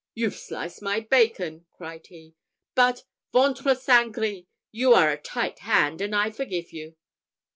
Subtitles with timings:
[0.15, 2.33] "You've sliced my bacon," cried he;
[2.73, 4.45] "but, Ventre saint gris!
[4.71, 6.95] you are a tight hand, and I forgive you."